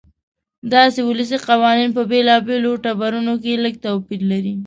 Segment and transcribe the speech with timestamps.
[0.71, 4.55] دغه ولسي قوانین په بېلابېلو ټبرونو کې لږ توپیر لري.